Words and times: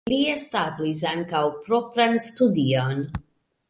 Li 0.11 0.17
establis 0.35 1.03
ankaŭ 1.11 1.43
propran 1.69 2.21
studion. 2.33 3.09